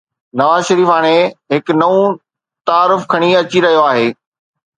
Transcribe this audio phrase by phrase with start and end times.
[0.39, 1.11] نواز شريف هاڻي
[1.55, 2.11] هڪ نئون
[2.71, 4.11] تعارف کڻي اچي رهيو آهي.